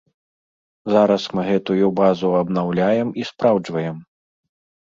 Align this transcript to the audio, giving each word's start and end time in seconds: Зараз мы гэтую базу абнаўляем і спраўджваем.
Зараз 0.93 1.27
мы 1.39 1.43
гэтую 1.49 1.85
базу 2.01 2.31
абнаўляем 2.41 3.13
і 3.23 3.27
спраўджваем. 3.33 3.97